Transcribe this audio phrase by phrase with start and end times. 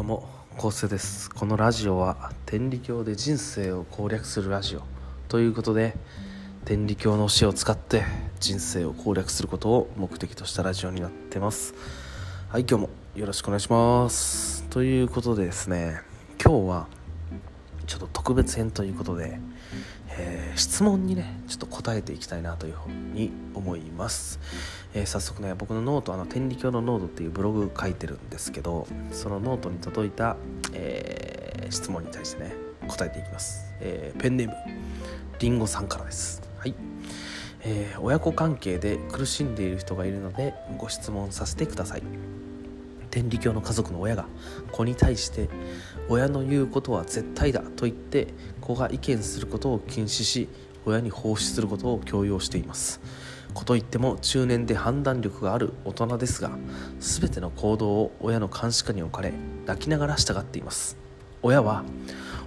[0.00, 0.26] どうも
[0.56, 1.28] 昴生です。
[1.28, 4.82] このラジオは天理教で人生を攻略するラジオ。
[5.28, 5.94] ということで
[6.64, 8.04] 天理教の教えを使って
[8.40, 11.74] 人生を攻略することを目的としたラジオになってます。
[12.48, 14.62] はい今日もよろしくお願いします。
[14.70, 16.00] ということでですね
[16.42, 16.86] 今日は
[17.90, 19.40] ちょっと特別編ということで、
[20.10, 24.38] えー、質問にねちょっと答えていきたいなというふうに思います、
[24.94, 30.36] えー、早速ね僕のノートあの天理教のノートっていうブログ書いてるんですけどそのノートに届いた、
[30.72, 32.54] えー、質問に対してね
[32.86, 34.54] 答えていきます、えペンネーム
[35.40, 36.42] りんごさんからです。
[36.58, 36.74] はい、
[37.62, 42.02] え親子関係で苦しんでいる人がいるのでご質問させてください。
[43.10, 44.26] 天理教の家族の親が
[44.72, 45.48] 子に対して
[46.10, 50.48] 親の言うことは絶対だと言って子が意見することを禁止し
[50.84, 53.00] 親に奉仕することを強要しています。
[53.54, 56.50] 子といっても中年で判断力がある大人ですが
[56.98, 59.32] 全ての行動を親の監視下に置かれ
[59.66, 60.96] 泣きながら従っています。
[61.42, 61.84] 親は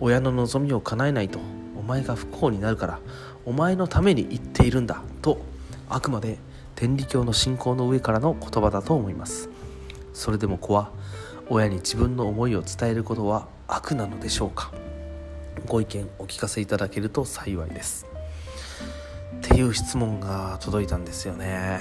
[0.00, 1.38] 親の望みを叶えないと
[1.78, 2.98] お前が不幸になるから
[3.46, 5.40] お前のために言っているんだと
[5.88, 6.38] あくまで
[6.74, 9.48] 天理教の信仰の上からの言葉だと思います。
[10.12, 10.90] それでも子は
[11.50, 14.72] 親に自分の思いを伝えることは悪なのでしょうか？
[15.66, 18.06] ご意見お聞かせいただけると幸いです。
[19.38, 21.80] っていう質問が届いたんですよね。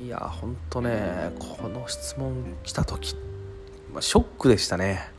[0.00, 3.16] いやほんとねこの質問来た時、
[3.92, 5.10] ま、ショックでしたね。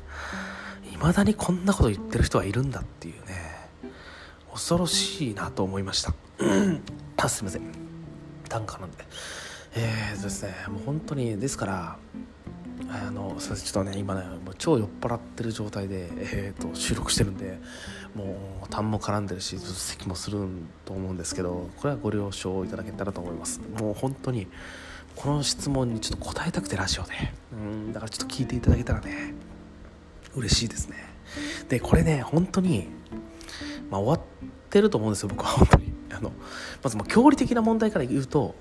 [0.91, 3.59] 未だにこんなこと言ってる人はいるんだっていうね。
[4.51, 6.13] 恐ろしいなと思いました。
[7.17, 7.61] あすいません。
[8.47, 8.97] 短歌なんで。
[9.75, 11.97] えーとですねもう本当にですから
[12.91, 17.59] あのちょっとね今ねもう超酔っ払ってる状態で、えーと、収録してるんで
[18.15, 20.47] もう痰も絡んでるし咳もする
[20.85, 23.61] と思うんですけどこれはご了承いただけたらと思います。
[23.79, 24.47] もう本当に
[25.15, 27.11] この質問にちょっと答えたくてラジオで。
[27.53, 29.33] うんだからちょっと聞いていただけたらね
[30.35, 30.97] 嬉しいですね。
[31.67, 32.87] でこれね本当に
[33.91, 35.93] まあ終わってると思うんですよ僕は本当に。
[36.11, 36.31] あの
[36.83, 38.55] まずもう教理的な問題から言うと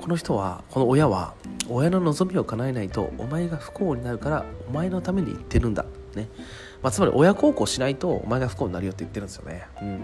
[0.00, 1.34] この人はこの親は
[1.68, 5.84] 親の望みを叶えないとお前が不幸になるからお前のために言ってるんだ。
[6.14, 6.28] ね、
[6.82, 10.00] まあ、つまり親孝行しないとお前が不幸になるよって言ってるんですよね、うん、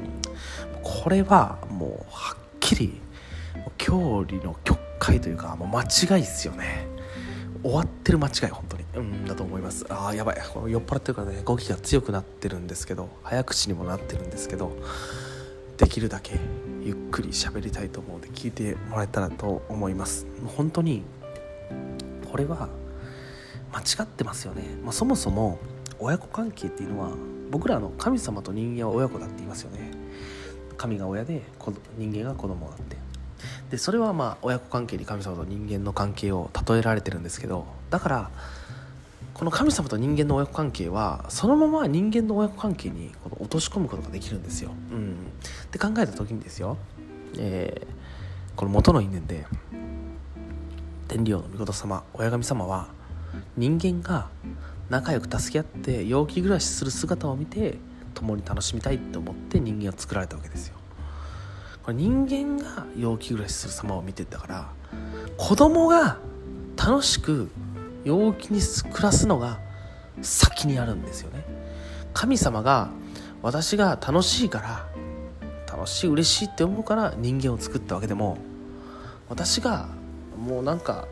[0.83, 3.00] これはもうはっきり
[3.78, 6.87] 教理の曲解というかもう間違いですよね。
[7.62, 8.84] 終わってる間違い本当に。
[8.97, 9.87] うんだと思います。
[9.88, 10.37] ああやばい。
[10.69, 14.72] 酔っ払ってるからね語気が強くなってるんですけど早口にもなってるんですけど
[15.78, 16.38] できるだけ
[16.84, 20.27] ゆっくり喋りたいと思うので聞いてもらえたらと思います。
[20.56, 21.03] 本当に
[22.31, 22.69] これは
[23.72, 25.59] 間違ってますよね、まあ、そもそも
[25.99, 27.11] 親子関係っていうのは
[27.50, 29.91] 僕らの神様と人間は親子だって言いますよね。
[30.77, 31.43] 神が親で
[31.97, 32.97] 人間が子供だって。
[33.71, 38.31] でそれはまあ親子関係に神様と人間の関係を例えられてるんですけどだから
[39.34, 44.71] この神様と人間の親子関係はそのまま人間の親子関係にこの落とし込むことができるんですよ。
[44.93, 45.12] うん、
[45.65, 46.78] って考えた時にですよ、
[47.37, 49.45] えー、この元の因縁で
[51.09, 52.89] 天理王の御事様親神様は
[53.56, 54.28] 人間が
[54.89, 57.78] 仲良く助け合って陽気暮らしする姿を見て
[58.15, 60.77] 共に楽しみたいって思って人間を作られたわけですよ。
[61.83, 64.69] これ人間が陽気暮らしする様を見てたから
[65.37, 66.19] 子供が
[66.77, 67.51] 楽しく
[68.04, 69.60] 陽気に暮らすのが
[70.22, 71.44] 先にあるんですよね。
[72.12, 72.91] 神様が
[73.42, 74.88] 私が楽しいから
[75.66, 78.38] 楽しい嬉しいって思うから人間を作ったわけでも
[79.28, 79.88] 私が
[80.38, 81.09] もうなんか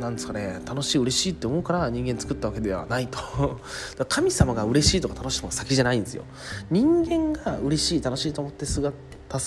[0.00, 3.60] なんですかね楽しい嬉しいって思うから人間作ったわけではないと。
[4.08, 6.24] 神様が嬉しいとか楽しいのが先じゃないんですよ。
[6.70, 8.90] 人間が嬉しい楽しいと思って助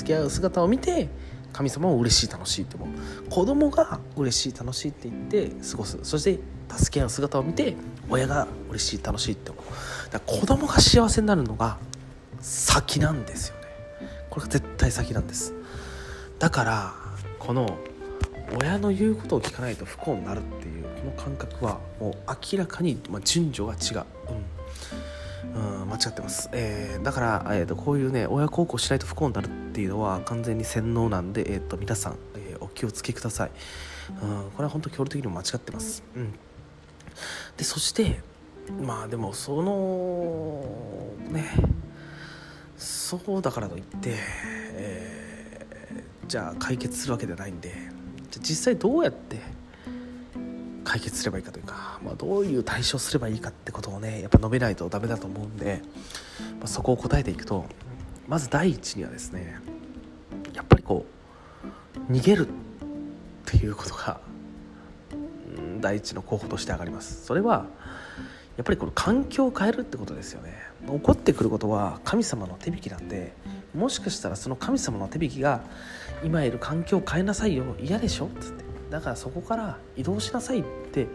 [0.03, 1.09] け合う姿を見て
[1.57, 2.89] 神様も嬉しい楽しいって思う
[3.31, 5.97] 子供が嬉しい楽しいって言って過ごす。
[6.03, 7.75] そして助け合う姿を見て
[8.07, 9.63] 親が嬉しい楽しいって思う。
[10.11, 11.79] だから子供が幸せになるのが
[12.41, 13.61] 先なんですよね。
[14.29, 15.55] これが絶対先なんです。
[16.37, 16.93] だから
[17.39, 17.79] この
[18.61, 22.13] 親の言うことを聞かないと不幸になるっていうこの感覚はもう
[22.51, 24.45] 明らかに、順序が違う、うん、
[25.43, 33.51] うん、間違ってます、えー、だから、えーと、こういうね親孝行しないと不幸になるっていうのは完全に洗脳なんで、えーと、皆さん、えー、お気をつけください、
[34.21, 36.33] うん、これは本当協力的にも間違ってます、うん、
[37.55, 38.19] でそして
[38.81, 40.63] まあでもその
[41.31, 41.45] ね
[42.77, 44.13] そうだからといって、
[44.73, 47.73] えー、じゃあ解決するわけではないんで
[48.29, 49.56] じゃ実際どうやって
[50.87, 55.81] 解決すればいいかというか、まあ、どういう対処すればいいかってことをねやっぱ述べないとダメだと思うんで、
[56.59, 57.65] まあ、そこを答えていくと
[58.25, 59.59] まず第一にはですね
[60.53, 61.05] やっぱりこ
[62.09, 62.51] う逃げるっ
[63.45, 64.21] ていうことが
[65.81, 67.25] 第一の候補として上がります。
[67.25, 67.65] それは
[68.55, 70.53] やっぱりこの環境を変えるってことですよね。
[70.87, 73.33] 起こってくることは神様の手引きなんで
[73.75, 75.61] もしかしたらその神様の手引きが
[76.23, 81.07] 今いる環境を変えなさいよ嫌でしょっつってだからそこから移動しなさいって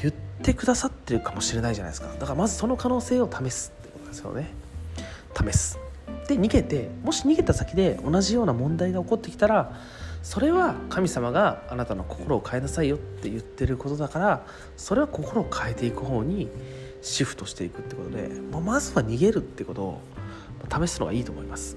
[0.00, 2.08] 言ってくださってるかもしれないじゃないですか。
[2.08, 4.50] だからまずその可能性を試すってことですよね。
[5.34, 5.78] 試す。
[6.28, 9.72] で逃げてもし逃げた先で同じような問題が起こってきたら
[10.22, 14.46] それは神様があなたの心を変えなさいよって言ってることだから
[14.76, 16.50] それは心を変えていく方に
[17.00, 20.00] シフトしていくってことで、まあ、まずは逃げるってことを
[20.70, 21.76] 試すのがいいと思います、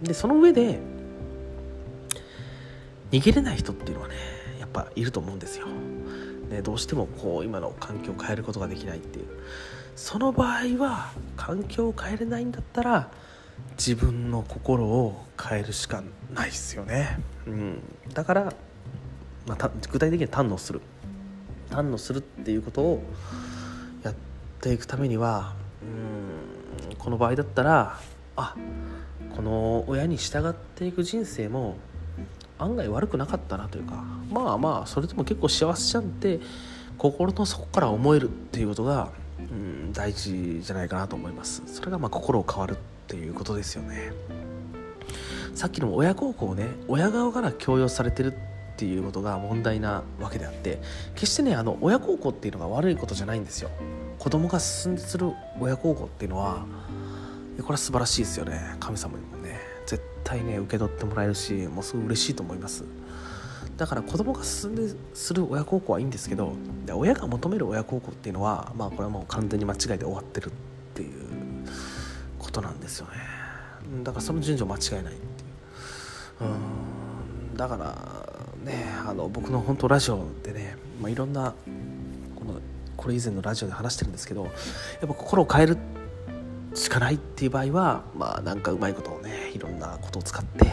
[0.00, 0.80] うん、でその上で
[3.12, 4.14] 逃げれない人っていうのはね
[4.70, 5.66] っぱいると思うんですよ、
[6.48, 9.26] ね、どうしてもこう今の環境を変えることができないっていう。
[9.96, 13.10] その場合は環境を変えれないんだったら
[13.76, 16.02] 自分の心を変えるしか
[16.32, 17.82] ないですよね、うん、
[18.14, 18.52] だから、
[19.46, 20.80] まあ、具体的には堪能する。
[21.70, 23.02] 堪能するっていうことを
[24.02, 24.14] やっ
[24.62, 28.00] ていくためにはうんこの場合だったら
[28.36, 28.56] あ
[29.36, 31.76] この親に従っていく人生も
[32.60, 36.40] 案外悪くなかったなというかまあまあそれでも結構幸せじゃんって
[36.98, 39.08] 心の底から思えるっていうことが、
[39.38, 41.62] うん、大事じゃないかなと思います。
[41.66, 42.76] それがまあ心を変わるっ
[43.06, 44.12] ていうことですよね。
[45.54, 48.36] さっきの親孝行をね親側から強要されてるっ
[48.76, 50.80] ていうことが問題なわけであって
[51.14, 53.70] 決してねあの親孝行っていうのが悪いことじゃないんですよ。
[54.18, 56.66] 子供が進んでする親孝行っていうのは
[57.62, 58.76] これは素晴らしいですよね。
[58.78, 59.38] 神様にも
[60.30, 62.84] 対ね受け取ってもらえるしもうすごい嬉しいと思います。
[63.76, 66.52] だから子供が進んでする親孝行はいいんですけど
[66.92, 70.50] 親が求める親孝行っていうのはまあこれはもう完全に間違いで終わってるっ
[70.94, 71.10] ていう
[72.38, 73.12] ことなんですよね。
[74.04, 75.42] だからその順序間違いないって
[76.44, 76.50] いう。
[76.50, 76.52] う
[77.56, 81.54] んだからねあの僕の本当ラジオでね、まあ、いろんな
[82.34, 82.60] この
[82.96, 84.52] これ以前のラジオで話してるんですけどやっ
[85.00, 85.76] ぱ心を変える
[86.74, 90.64] しかないっていう場合はまあなんかうまいことをねいろんなことを使って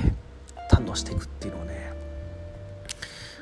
[0.72, 1.94] 堪能していくっていうのをね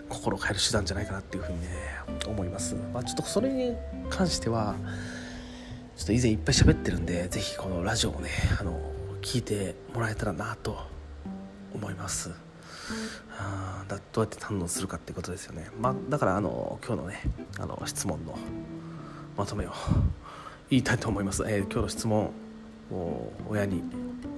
[0.09, 1.67] 心を変える手段じゃないかなっていうふうにね
[2.27, 3.75] 思います、まあ、ちょっとそれに
[4.09, 4.75] 関しては
[5.97, 8.29] ちょっと以前いっぱい喋ってるんで是非このラジオをね
[8.59, 8.79] あの
[9.21, 10.77] 聞いてもらえたらなと
[11.73, 12.31] 思います。
[13.37, 17.21] あだどうやって堪能するかってことですよね、まあ、だからあの今日のね
[17.59, 18.37] あの質問の
[19.35, 19.71] まとめを
[20.69, 22.31] 言いたいと思います、えー、今日の質問
[23.49, 23.83] 親に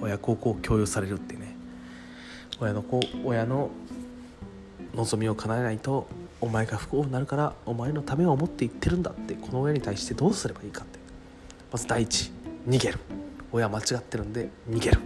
[0.02, 1.56] 親孝行を共有されるってね。
[2.60, 3.70] 親の子親の
[4.96, 6.08] 望みを叶えないと
[6.42, 11.00] お前が不幸になるからお前のためを思って言ってるんだってこの親に対してどうすればいいかって。
[11.72, 12.32] まず第一
[12.68, 13.00] 逃げる。
[13.52, 15.00] 親間違ってるんで逃げる。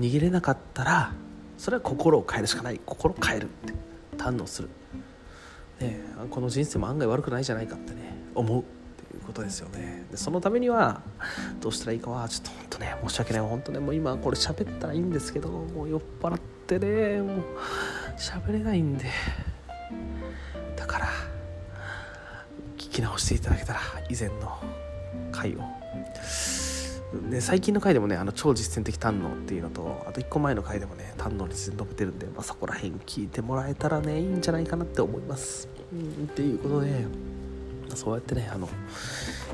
[0.00, 1.12] 逃げれなかったら
[1.56, 2.80] それは心を変えるしかない。
[2.84, 3.74] 心を変えるって。
[4.16, 4.68] 堪能する、
[5.80, 6.00] ね、
[6.30, 8.64] この人生も案外悪くないじゃないかってね思う。
[9.24, 10.06] ことですよね。
[10.10, 11.02] でそのためには
[11.60, 13.42] どうしたらいいかはちょっと本当ね申し訳ない。
[13.42, 17.40] 本当ねもう今これ喋ったらいいんですけどもう酔っ払ってねもう
[18.16, 19.06] 喋れないんで。
[20.76, 21.08] だから
[22.76, 24.58] 聞き直していただけたら以前の
[25.32, 25.84] 回を。
[27.30, 37.06] で最近の回でもねあの超実践的堪能っていうのとあと1個前の回でもね堪能について述べてるんで、まあ、そこら辺聞いてもらえたらねいいんじゃないかなって思います、うん、っていうことで
[37.96, 38.68] そうやってねあの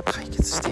[0.05, 0.71] 解決して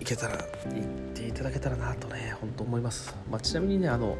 [0.00, 0.38] いけたら
[0.72, 4.16] 言っていただけたらなとね本当思います、まあ、ちなみにねあの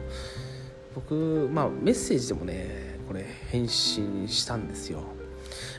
[0.94, 5.00] 僕、まあ、メッセージでもねこれ返信したんですよ、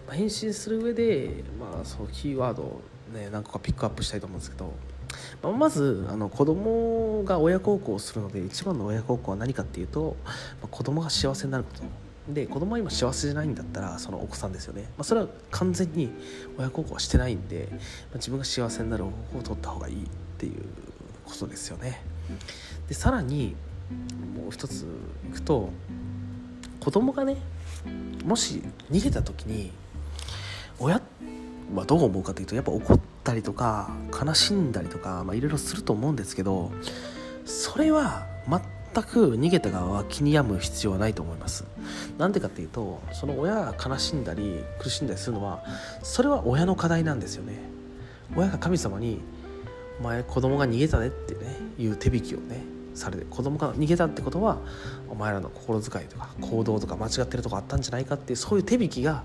[0.07, 2.81] まあ、返信する上で、まあ、そのキーワードを
[3.13, 4.73] ね何個かピックアップしたいと思うんですけど、
[5.41, 10.31] まあ、まずあの子供が親孝行をするので一番の親孝行は何かっていうと、ま
[10.65, 12.02] あ、子供が幸せになること。
[12.29, 16.09] で子供は今幸せじゃないんだったらその奥さんですよね、まあ、それは完全に
[16.57, 17.79] 親孝行はしてないんで、まあ、
[18.15, 20.53] 自分が幸せになる方法を取った方がいいっていう
[21.25, 22.01] ことですよね。
[22.87, 23.55] でさらに
[24.35, 24.85] もう一つ
[25.27, 25.69] いくと
[26.79, 27.37] 子供がね
[28.25, 29.71] もし逃げた時に
[30.79, 31.01] 親
[31.75, 36.71] はどう思うかというとやっぱ怒ったりとか悲しんだりとかいろいろすると思うんですけど
[37.45, 38.61] それは全
[38.93, 41.65] 全く逃げた側は気に病む必要はないと思います
[42.19, 45.63] なんでかっていうとその親が悲しんだり苦しんだりするのは
[46.03, 47.53] それは親の課題なんですよね
[48.35, 49.19] 親が神様に
[49.99, 51.41] 「お前子供が逃げたね」ってね
[51.79, 54.59] いう手引きをねされて子供が逃げたってことは
[55.09, 59.23] お前らの心遣いとか行動とか間違ってるとこあったんじゃないかっていうそういう手引きが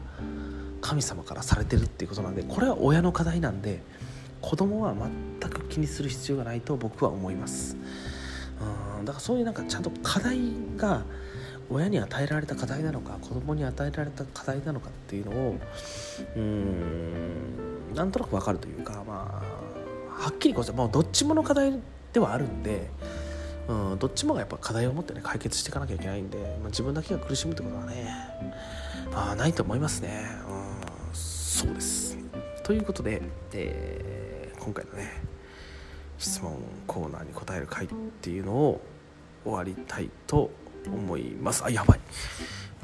[0.81, 3.83] 神様からされてるっていうことなんでこれは親の課題なんで
[4.41, 7.77] 子供は全く気にする必要がないと僕は思います。
[9.05, 10.39] だからそういうなんかちゃんと課題
[10.77, 11.03] が
[11.71, 15.59] 親に与えられた課題なのか子供に与えられた課題なのかっていうのを
[16.37, 21.79] うんなんとなく分かるというかまあはっきりこうもうどっちもの課題
[22.13, 22.91] ではあるんで、
[23.69, 28.13] うん、どっちもがやっぱ課題を持ってね解決していかなきゃいけないんで、まあ、自分だけが苦しむってことはね
[29.15, 32.17] あないと思いますね、うん、そうです。
[32.65, 35.38] ということで、えー、今回のね
[36.19, 36.57] 質問
[36.87, 37.89] コーナーに答える回っ
[38.21, 38.81] ていうのを
[39.45, 40.51] 終わりたいと
[40.87, 41.65] 思います。
[41.65, 42.01] あやばい。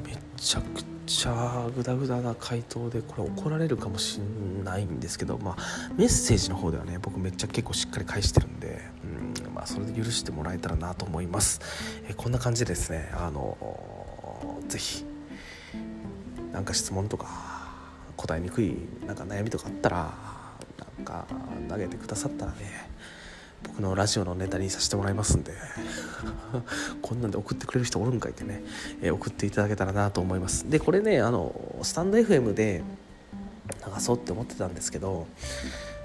[0.03, 11.61] めちゃくちゃグダグダな回答でこれ怒られるかもしれないんですけど、まあ、メッセージの方ではね僕めっちゃ結構しっかり返してるんで、うんまあ、それで許してもらえたらなと思います、
[12.09, 13.57] えこんな感じでですねあの
[14.67, 15.05] ぜひ
[16.51, 17.27] なんか質問とか
[18.17, 18.75] 答えにくい
[19.05, 20.34] なんか悩みとかあったら
[21.03, 21.25] か
[21.69, 22.89] 投げてくださったらね
[23.63, 25.53] 僕のラジオのネタにさせてもらいますんで
[27.01, 28.63] こんなんで送ってくれる人おるんかいってね、
[29.01, 30.69] えー、送っていただけたらなと思います。
[30.69, 32.83] でこれねあのスタンド FM で
[33.85, 35.27] 流そうって思ってたんですけど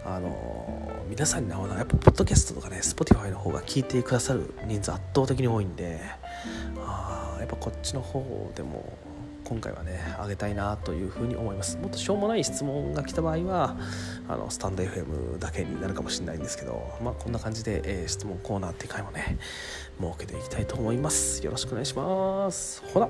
[0.05, 6.01] あの皆さんにやっぱポッドキャストとかね Spotify の方が聞いてくださる人数圧倒的に多いんで
[6.79, 8.93] あやっぱこっちの方でも
[9.51, 11.77] 今回はねあげたいなというふうに思います。
[11.77, 13.77] もっとしょうもない質問が来た場合は
[14.29, 19.39] あのスタンド FM だけになるかもしれないんですけどまあこんな感じで、えー、質問コーナーっていう回もね
[20.01, 21.45] 設けていきたいと思います。
[21.45, 22.81] よろしくお願いします。
[22.95, 23.09] ほら。